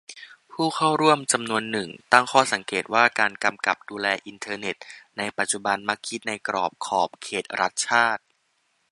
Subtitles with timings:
[0.51, 4.75] ผู้เข้าร่วมจำนวนหนึ่งตั้งข้อสังเกตว่า การกำกับดูแลอินเทอร์เน็ต
[5.17, 8.23] ในปัจจุบันมักคิดในกรอบขอบเขตรัฐชาติ